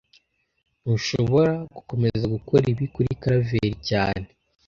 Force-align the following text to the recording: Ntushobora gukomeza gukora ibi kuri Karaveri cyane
Ntushobora 0.81 1.53
gukomeza 1.73 2.25
gukora 2.35 2.63
ibi 2.73 2.85
kuri 2.93 3.09
Karaveri 3.21 3.71
cyane 3.89 4.25